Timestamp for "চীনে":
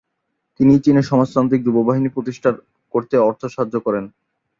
0.85-1.01